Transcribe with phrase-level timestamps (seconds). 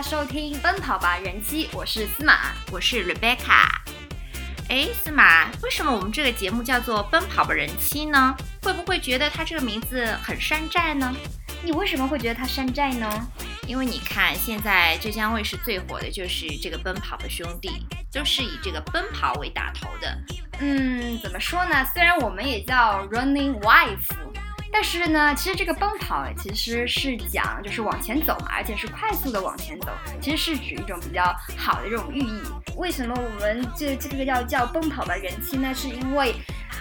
[0.00, 3.68] 家收听《奔跑吧人妻》，我是司马，我是 Rebecca。
[4.70, 8.34] 哎，司马，为什么我们这个节目叫做《奔跑吧人妻》呢？
[8.62, 11.14] 会不会觉得它这个名字很山寨呢？
[11.62, 13.28] 你为什么会觉得它山寨呢？
[13.66, 17.68] 因为你看，现在浙江卫视最火的就是这个《奔跑吧兄弟》，
[18.10, 20.18] 都是以这个奔跑为打头的。
[20.60, 21.84] 嗯，怎么说呢？
[21.92, 24.16] 虽然我们也叫 Running Wife。
[24.72, 29.88] 但是呢，其实这个奔跑其实是讲就是往前走嘛，而且是快速的往前走，
[30.20, 31.24] 其实是指一种比较
[31.56, 32.42] 好的这种寓意。
[32.76, 35.74] 为什么我们这这个叫叫奔跑吧人妻呢？
[35.74, 36.34] 是因为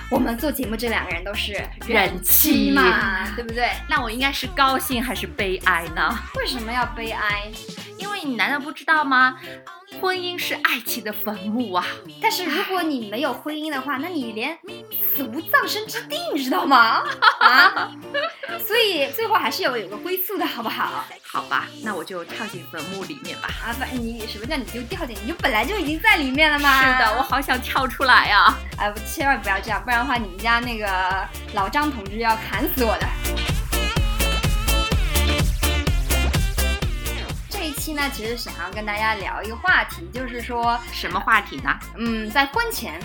[0.09, 1.53] 我们做节目这两个人都是
[1.88, 3.70] 人妻嘛，对不对？
[3.89, 6.17] 那我应该是高兴还是悲哀呢？
[6.35, 7.52] 为什么要悲哀？
[7.97, 9.38] 因为你难道不知道吗？
[9.99, 11.85] 婚姻是爱情的坟墓啊！
[12.21, 14.58] 但是如果你没有婚姻的话，那你连
[15.20, 17.04] 死无葬身之地，你知道吗？
[17.41, 17.92] 啊！
[18.66, 21.03] 所以最后还是要有个归宿的，好不好？
[21.30, 23.50] 好吧，那我就跳进坟墓里面吧。
[23.66, 25.17] 啊，不，你什么叫你就掉进？
[25.22, 26.81] 你就本来就已经在里面了吗？
[26.81, 28.58] 是的，我好想跳出来呀！
[28.78, 30.88] 哎，千万不要这样，不然的话，你们家那个
[31.54, 33.06] 老张同志要砍死我的。
[37.50, 41.78] 这一期呢，其实想要跟大家聊一个话题，就是说什么话题呢？
[41.98, 42.98] 嗯，在婚前，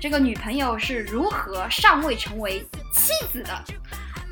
[0.00, 3.64] 这个女朋友是如何上位成为妻子的？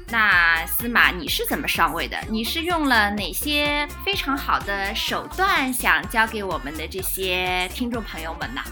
[0.08, 2.16] 那司马，你是怎么上位的？
[2.30, 8.62] 你是用了哪些非常好的手段，想教给我们的这些听众朋友们呢？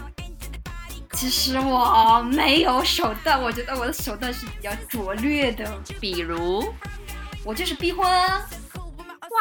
[1.11, 5.69] 其实我没有手段，我觉得我的手段是比较拙劣的。
[5.99, 6.73] 比如，
[7.43, 8.41] 我就是逼婚啊！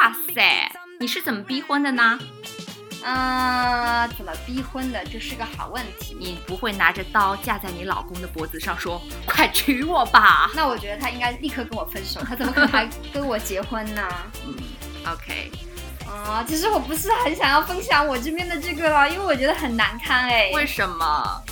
[0.02, 0.69] 哇塞！
[0.98, 2.19] 你是怎么逼婚的呢？
[3.05, 5.05] 啊，怎么逼婚的？
[5.05, 6.16] 这是个好问题。
[6.19, 10.50] 你不会拿着刀架在你老公的脖子上说“快娶我吧”？
[10.56, 12.22] 那我觉得他应该立刻跟我分手。
[12.25, 14.08] 他怎么可能还跟我结婚呢？
[14.47, 14.55] 嗯
[15.12, 15.53] ，OK。
[16.09, 20.50] 啊，其实我不是很想要分享我这边的这个了，因为我觉得很难堪哎。
[20.54, 21.43] 为什么？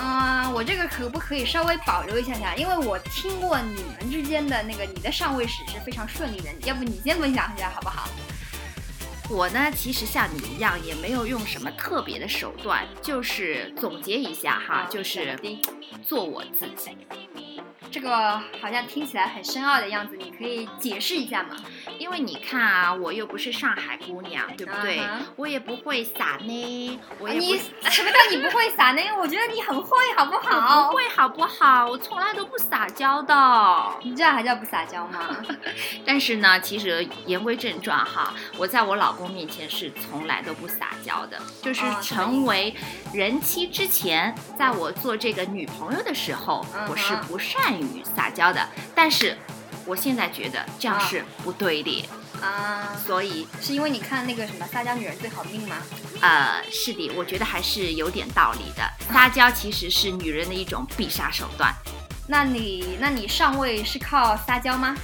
[0.00, 2.54] 嗯，我这个可不可以稍微保留一下下？
[2.56, 8.08] 因为我听过你们之间的那个你的上位史是非常顺利的，要不你先分享一下好不好？
[9.30, 15.38] 我呢，其实像你一样，也没有用什么特别的手段，就是总结一下哈，就是
[16.02, 16.96] 做我自己。
[17.90, 21.56] 这个好像听起来很深奥的样子，你可以解释一下吗？
[21.98, 25.00] 因为你看啊，我又不是上海姑娘，对不对？
[25.36, 27.00] 我也不会撒呢。
[27.20, 27.56] 我你
[27.88, 29.00] 什么叫你不会撒呢？
[29.20, 30.90] 我觉得你很会，好不好？
[30.90, 31.86] 不会好不好？
[31.86, 33.34] 我从来都不撒娇的。
[34.02, 35.36] 你这样还叫不撒娇吗？
[36.04, 41.40] 但是呢，其实言归正传哈，我在我老公面前是从来都不撒娇的。
[41.62, 42.74] 就是成为
[43.12, 47.83] 人妻之前，在我做这个女朋友的时候，我是不善于。
[48.16, 49.36] 撒娇的，但是
[49.86, 52.08] 我现在觉得这样是不对的
[52.40, 55.76] 啊，所以是因为你看那个什么撒娇女人最好命吗？
[56.20, 58.82] 呃，是的，我觉得还是有点道理的。
[59.12, 61.74] 撒娇其实是女人的一种必杀手段。
[62.26, 64.96] 那你那你上位是靠撒娇吗？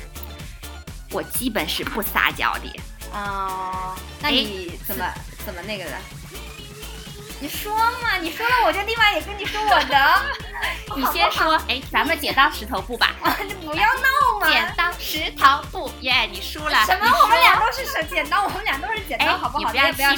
[1.13, 2.81] 我基本是不撒娇的。
[3.13, 5.05] 哦，那你怎么
[5.45, 5.97] 怎么那个的？
[7.41, 10.23] 你说嘛，你说了我就立马也跟你说我的。
[10.97, 13.15] 你先说，哎，咱们剪刀石头布吧。
[13.47, 14.49] 你不要闹嘛！
[14.49, 16.85] 剪刀石头布，耶，你输了。
[16.85, 17.07] 什么？
[17.23, 18.45] 我们俩都是什剪刀？
[18.45, 19.59] 我们俩都是剪刀，好不好？
[19.59, 20.13] 你不要不要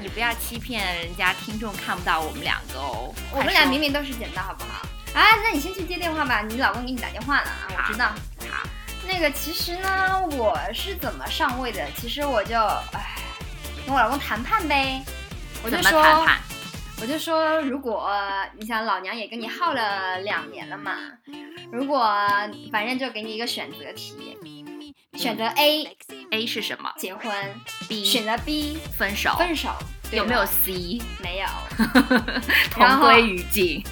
[0.00, 3.14] 你不要欺骗人家听众看不到我们两个哦。
[3.30, 4.86] 我们俩明明都是剪刀，好不好？
[5.12, 8.06] 啊，那你先去接电话吧，你老公给你打电话了啊，我知道。
[8.50, 8.68] 好，
[9.06, 11.84] 那个其实呢，我是怎么上位的？
[11.96, 12.56] 其实我就
[12.92, 13.16] 唉，
[13.86, 15.02] 跟我老公谈判呗。
[15.62, 16.02] 我就说。
[16.02, 16.40] 谈判？
[17.00, 18.10] 我就说，如果
[18.58, 20.96] 你想老娘也跟你耗了两年了嘛，
[21.72, 22.06] 如果
[22.70, 24.36] 反正就给你一个选择题，
[25.14, 26.92] 选择 A，A 是什么？
[26.98, 27.34] 结婚。
[27.88, 29.34] B 选择 B，分手。
[29.38, 29.70] 分手。
[30.12, 31.00] 有没有 C？
[31.22, 31.46] 没有。
[32.70, 33.82] 同归于尽。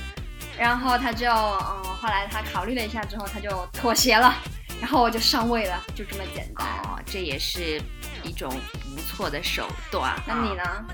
[0.59, 4.35] 然后他就，嗯，后来他考虑了一下之后，他就妥协了，
[4.81, 6.67] 然后我就上位了，就这么简单。
[6.85, 7.81] 哦，这也是
[8.23, 8.53] 一种
[8.95, 10.15] 不错的手段。
[10.27, 10.85] 那你呢？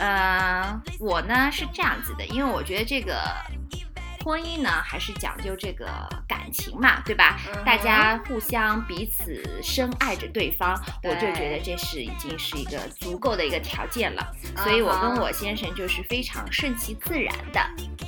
[0.00, 3.20] 呃，我呢是这样子的，因为我觉得这个
[4.24, 5.86] 婚姻呢还是讲究这个
[6.26, 7.38] 感情嘛，对吧？
[7.66, 14.26] 大家互相彼此深爱着对方，我就觉得这是已经是一个足够的一个条件了。
[14.56, 17.60] 所以我跟我先生就是非常顺其自然的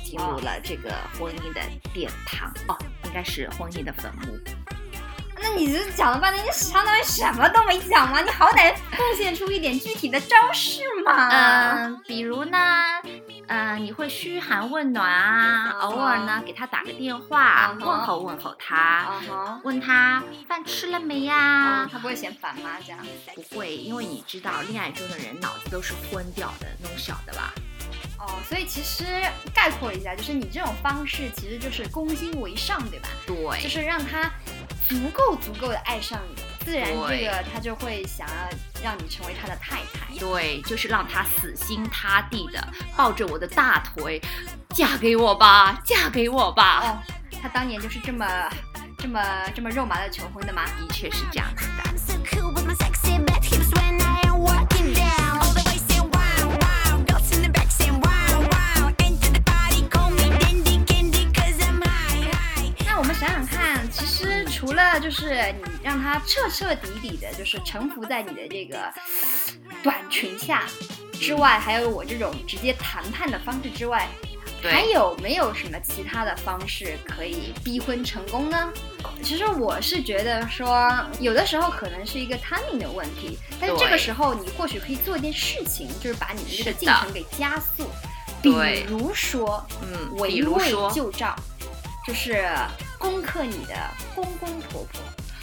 [0.03, 1.61] 进入了这个婚姻的
[1.93, 4.39] 殿堂哦，应该是婚姻的坟墓。
[5.43, 8.21] 那你这讲了半天，你相当于什么都没讲吗？
[8.21, 11.29] 你好歹贡献出一点具体的招式嘛。
[11.29, 12.57] 嗯，比如呢，
[13.47, 19.11] 呃，你会嘘寒问暖啊，偶尔呢给他打个电话，问候问候他，
[19.63, 21.89] 问他饭吃了没呀？
[21.91, 22.77] 他不会嫌烦吗？
[22.85, 23.05] 这样
[23.35, 27.53] 不会，因为你知道恋爱中的人脑子都是昏掉的，那种小的吧？
[28.17, 29.03] 哦，所以其实
[29.53, 33.09] 概括一下，就是你这种方式其实就是攻心为上，对吧？
[33.27, 34.31] 对，就是让他
[34.89, 38.35] 足够足够的爱上你，自然这个他就会想要
[38.83, 40.17] 让你成为他的太太。
[40.19, 44.21] 对，就是让他死心塌地的抱着我的大腿，
[44.69, 46.81] 嫁给我吧，嫁给我吧。
[46.83, 46.97] 哦，
[47.41, 48.25] 他当年就是这么
[48.99, 49.21] 这么
[49.55, 50.65] 这么肉麻的求婚的吗？
[50.79, 51.83] 的确是这样子的。
[64.51, 68.77] 除了就是你让他彻彻底底的，就是臣服在你的这个
[69.81, 70.63] 短裙下
[71.19, 74.07] 之外，还有我这种直接谈判的方式之外，
[74.61, 78.71] 还有没有什么其他的方式可以逼婚成功呢？
[79.21, 87.89] 其实我是觉得说，有的时候可能是一个 timing 的问题，但是这个时候你或许可以做一件事情，就是把你的这个进程给加速，
[88.41, 91.35] 比如说，嗯，围魏救赵。
[92.05, 92.45] 就是
[92.97, 93.75] 攻克你的
[94.13, 95.01] 公公婆婆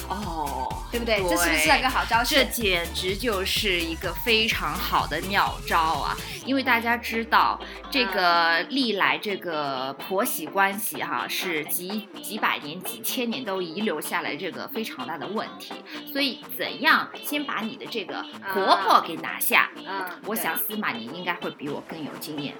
[0.09, 1.23] 哦，对不对？
[1.23, 2.35] 这是不是一个好招式？
[2.35, 6.17] 这简直就是一个非常好的妙招啊！
[6.45, 7.61] 因为大家知道，
[7.93, 15.75] 这个历来这个婆媳关系哈，是几几百年、几千年都遗留下来这个非常大的问题。
[16.12, 18.21] 所以，怎样先把你的这个
[18.53, 19.71] 婆婆给拿下？
[19.77, 22.53] 嗯，我想司马你应该会比我更有经验。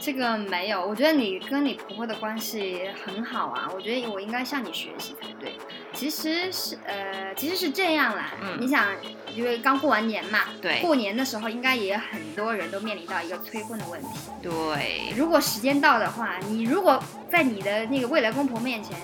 [0.00, 5.52] 这个没有，我觉得你跟你婆婆的关系很好啊，我觉得我应该向你学习才对。
[5.92, 8.86] 其实是呃，其实是这样啦，嗯你想，
[9.34, 14.08] 因为刚过完年嘛，对，过年的时候应该也很多人都面临到一个催婚的问题。
[14.42, 18.96] 对，如果时间到的话，你如果在你的那个未来公婆面前。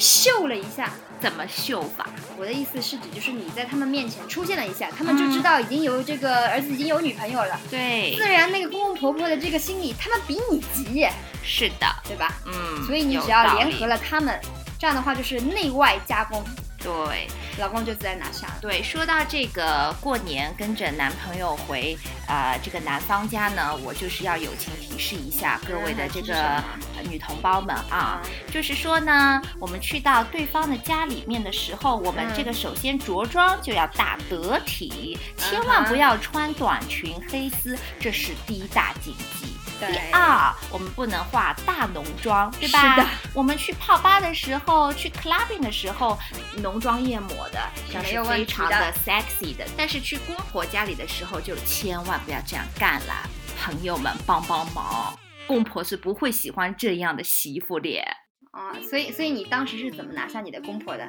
[0.00, 2.08] 秀了一下，怎么秀法？
[2.38, 7.60] 我的意思是指，就是你在他们面前出现了一下，他们就知道已经有这个儿子已经有女朋友了。
[7.70, 11.06] 对，自然那个公公婆婆的这个心理，他们比你急。
[11.44, 12.32] 是的，对吧？
[12.46, 12.82] 嗯。
[12.86, 14.40] 所以你只要联合了他们，
[14.78, 16.42] 这样的话就是内外夹攻。
[16.82, 17.28] 对，
[17.58, 18.54] 老公就自然拿下了。
[18.60, 21.96] 对，说到这个过年跟着男朋友回
[22.26, 26.62] 啊这个男方家呢，我就是要友情提示一下各位的这个
[27.08, 39.59] 女同胞们啊，就是说呢，我们去到对方的家里面的时候，我们这个首先着装就要大得体，千万不要穿短裙黑丝，这是第一大禁忌。
[39.80, 42.94] 第二，我们不能化大浓妆，对吧？
[42.94, 43.08] 是的。
[43.32, 46.18] 我们去泡吧的时候，去 clubbing 的时候，
[46.58, 47.60] 浓妆艳抹的，
[47.90, 49.66] 这是非常的 sexy 的。
[49.76, 53.14] 但是去公婆家里的时候，就千万不要这样干了。
[53.58, 58.04] 朋友们，帮帮忙，公婆是不会喜欢这样的媳妇脸。
[58.50, 61.08] 啊，所以，所以你当时是怎么拿下你的公婆的？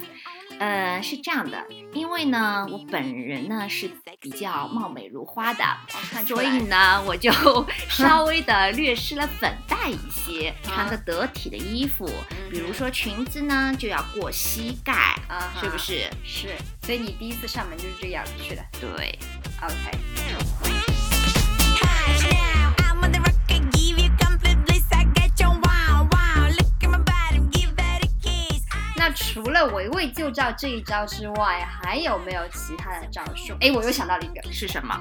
[0.60, 3.90] 呃，是这样的，因为呢，我本人呢是
[4.20, 5.64] 比较貌美如花的，
[6.28, 7.32] 所以呢，我就
[7.90, 12.08] 稍微的略施了粉黛一些， 穿个得体的衣服，
[12.52, 15.16] 比如说裙子呢就要过膝盖，
[15.60, 16.08] 是不是？
[16.24, 16.50] 是，
[16.84, 18.64] 所以你第一次上门就是这样去的。
[18.80, 19.18] 对
[19.64, 20.81] ，OK。
[29.32, 33.56] 除了围魏救赵这一招之外，还有没有其他的招数？
[33.62, 34.94] 哎，我又想到了一个，是什么？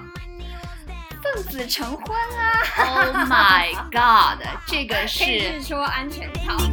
[1.21, 6.57] 奉子成婚啊！Oh my god， 这个是说安全套。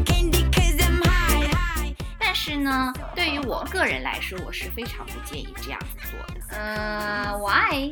[2.20, 6.42] 但是呢，对于我个人来说，我是非常不建议这样子做的。
[6.56, 7.92] 嗯，Why？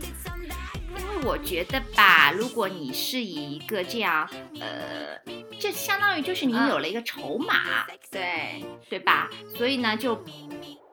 [1.06, 4.28] 因为我觉得吧，如果你是以一个这样，
[4.60, 5.16] 呃，
[5.60, 9.30] 这相当于就是你有了一个筹码，对对吧？
[9.56, 10.16] 所以呢，就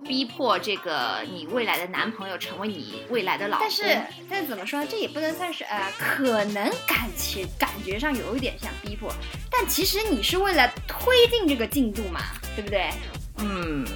[0.04, 3.66] 逼迫这个你未来的男朋友成为你未来的老公。
[3.66, 4.87] 但是，但是怎么说呢？
[4.90, 9.11] 这也不能算是呃，可能感情感觉上有一点像逼迫，
[9.50, 12.21] 但其实你是为了推进这个进度嘛，
[12.54, 12.90] 对不对？
[13.38, 13.87] 嗯，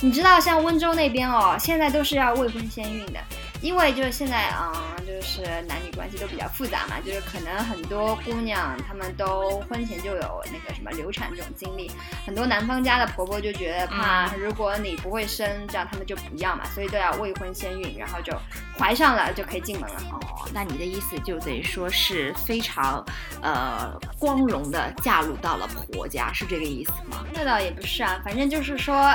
[0.00, 3.20] 你知道像温州那边哦，现在都是要未婚先孕的。
[3.62, 4.94] 因为就是现在啊，
[5.26, 11.90] 就是男女关系都比较复杂嘛，就是可能很多姑娘她们都婚前就有那个什么流产这种经历，
[12.24, 18.32] 很多男方家的婆婆就觉得怕，如果你不会生，这样他们就不要嘛，所以都要未婚先孕，然后就
[18.78, 20.00] 怀上了就可以进门了。
[20.12, 23.04] 哦，那你的意思就等于说是非常
[23.42, 27.26] 呃光荣的嫁入到了婆家，是这个意思吗？
[27.34, 29.12] 那倒也不是啊，反正就是说。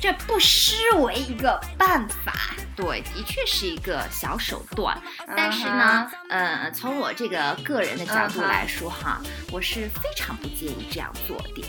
[0.00, 2.32] 这不失为一个办法。
[2.76, 4.96] 对，的确是一个小手段。
[5.26, 11.64] 嗯但是呢，呃，从我这个个人的角度来说哈，我是非常不建议这样做的。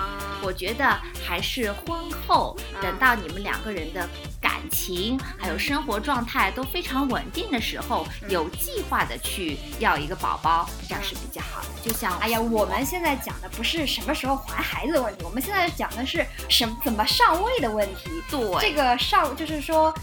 [0.00, 4.08] 啊，我觉得还是婚后，嗯等到你们两个人的
[4.40, 11.68] 感情还有生活状态都非常稳定的时候，嗯有计划的去要一个宝宝，这样是比较好的。
[11.82, 18.10] 就像哎呀，我们现在讲的不是什么时候怀孩子的问题，我们现在讲的是什么怎么上位的问题。
[18.30, 19.94] 对这个上就是说，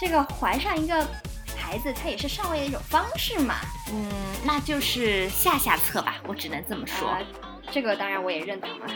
[0.00, 1.06] 这个怀上一个
[1.56, 3.56] 孩子，它也是上位的一种方式嘛。
[3.92, 4.10] 嗯，
[4.44, 7.10] 那就是下下策吧，我只能这么说。
[7.10, 7.26] 呃，
[7.70, 8.86] 这个当然我也认同啊。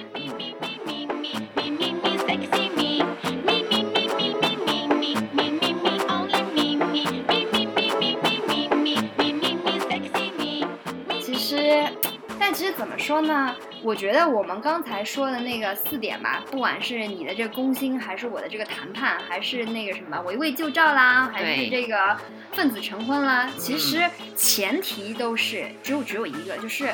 [12.83, 13.55] 怎么说呢？
[13.81, 22.17] 我觉得我们刚才说的那个四点吧，不管是你的这个攻心，还是我的这个谈判，还是那个什么围魏救赵啦，还是这个
[22.51, 24.03] 奉子成婚啦，其实
[24.35, 26.93] 前提都是只有只有一个，就是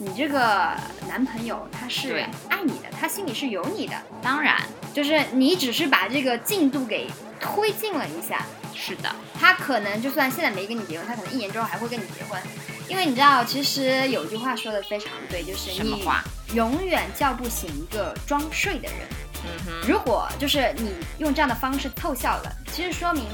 [0.00, 0.70] 你这个
[1.06, 4.56] 男朋友他是爱你的，他心里是有你的，当然
[4.94, 7.06] 就是你只是把这个进度给
[7.38, 8.40] 推进了一下，
[8.76, 12.40] 是的，他可能就算现在没跟你结婚，他可能一年之后还会跟你结婚，
[12.88, 16.04] 因为你知道，其实有句话说的非常对，就是你？
[16.54, 18.98] 永远叫不醒一个装睡的人。
[19.44, 23.24] 嗯哼，如果就是你用这样的方式凑效了，其实说明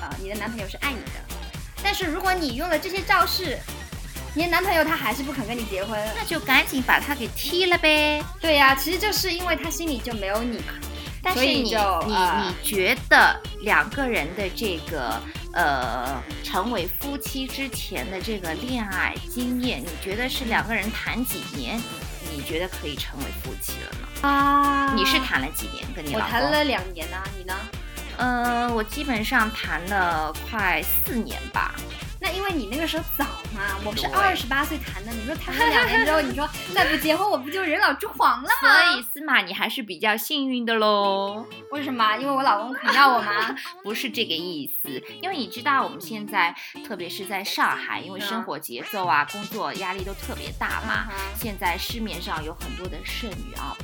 [0.00, 1.20] 呃你的男朋友是爱你的。
[1.82, 3.58] 但是如果你用了这些招式，
[4.34, 8.22] 你的男朋友他还是不肯跟你结婚，那就赶紧把他给踢了呗。
[8.40, 10.74] 对呀、其实就是因为他心里就没有你嘛。
[11.22, 15.20] 但是你所以就你呃你觉得两个人的这个
[15.52, 24.28] 呃成为夫妻之前的这个恋爱经验，你觉得是两个人谈几年，你你觉得可以成为夫妻了呢？
[24.28, 26.32] 啊你是谈了几年跟你我老公？
[26.32, 27.54] 谈了两年呢、你呢？
[28.16, 31.74] 呃，我基本上谈了快四年吧。
[32.20, 33.24] 那因为你那个时候早
[33.56, 38.98] 嘛，我们是对二十八岁谈的，你说谈了两年之后，你说 再不结婚，我不就人老珠黄了吗所？
[38.98, 41.46] 以司马，你还是比较幸运的喽。
[41.70, 42.16] 为什么？
[42.18, 43.56] 因为我老公肯要我吗？
[43.82, 46.54] 不是这个意思，因为你知道我们现在，
[46.86, 51.06] 特别是在上海，因为生活节奏啊、工作压力都特别大嘛。
[51.10, 53.74] 嗯现在市面上有很多的剩女啊，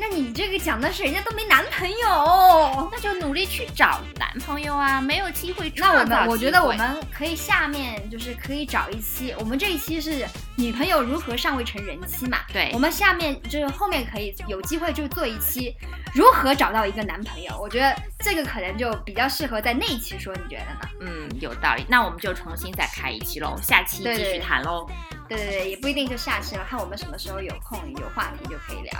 [0.00, 2.88] 那你这个讲的是人家都没男朋友。
[2.90, 10.26] 那就努力去找男朋友啊，没有机会那我们，我觉得我们可以下面就是可以找一期，我们这一期是
[10.56, 15.76] 女朋友如何尚未成人妻嘛，对我们下面就是后面可以有机会就做一期
[16.14, 20.80] 如何找到一个男朋友，我觉得这个可能就比较适合在那一期说，你觉得呢？
[21.00, 21.84] 嗯有道理。
[21.88, 24.86] 那我们就重新再开一期喽，下期继续对对对谈喽。
[25.30, 28.92] 对对对，也不一定就下期了，看我们什么时候有空有话题就可以聊。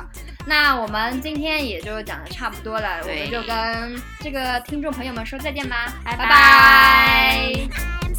[0.47, 6.27] 那我们今天也就讲的差不多了，我们就跟这个听众朋友们说再见吧，拜拜。
[6.27, 8.10] 拜